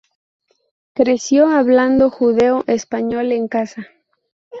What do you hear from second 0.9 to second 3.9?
Creció hablando Judeo-español en casa